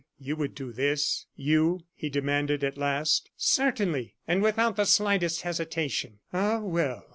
you 0.17 0.35
would 0.35 0.55
do 0.55 0.71
this 0.73 1.27
you?" 1.35 1.81
he 1.93 2.09
demanded, 2.09 2.63
at 2.63 2.75
last. 2.75 3.29
"Certainly 3.37 4.15
and 4.27 4.41
without 4.41 4.75
the 4.75 4.85
slightest 4.87 5.43
hesitation." 5.43 6.17
"Ah, 6.33 6.59
well! 6.59 7.05